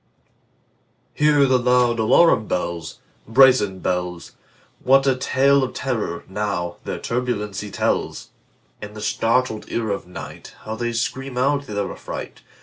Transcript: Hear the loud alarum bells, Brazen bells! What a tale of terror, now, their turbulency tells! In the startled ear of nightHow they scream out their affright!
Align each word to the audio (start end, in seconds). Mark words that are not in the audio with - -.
Hear 1.13 1.45
the 1.45 1.59
loud 1.59 1.99
alarum 1.99 2.47
bells, 2.47 2.97
Brazen 3.27 3.77
bells! 3.81 4.31
What 4.83 5.05
a 5.05 5.15
tale 5.15 5.61
of 5.63 5.75
terror, 5.75 6.23
now, 6.27 6.77
their 6.85 6.97
turbulency 6.97 7.69
tells! 7.69 8.29
In 8.81 8.95
the 8.95 9.01
startled 9.01 9.69
ear 9.71 9.91
of 9.91 10.05
nightHow 10.07 10.75
they 10.79 10.93
scream 10.93 11.37
out 11.37 11.67
their 11.67 11.91
affright! 11.91 12.41